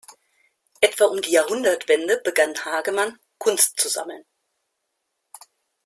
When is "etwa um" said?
0.79-1.21